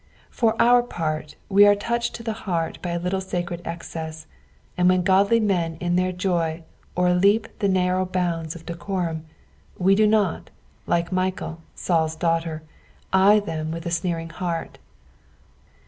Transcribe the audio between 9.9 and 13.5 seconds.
do not, like Michal, Saul's daughter, eye